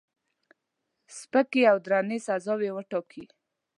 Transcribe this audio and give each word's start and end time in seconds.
سپکې 1.17 1.61
او 1.71 1.77
درنې 1.85 2.17
سزاوي 2.27 2.69
وټاکي. 2.73 3.23